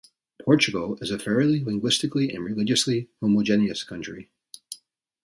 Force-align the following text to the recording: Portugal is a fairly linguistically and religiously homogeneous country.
Portugal 0.43 0.97
is 0.99 1.11
a 1.11 1.19
fairly 1.19 1.63
linguistically 1.63 2.31
and 2.33 2.43
religiously 2.43 3.07
homogeneous 3.21 3.83
country. 3.83 4.31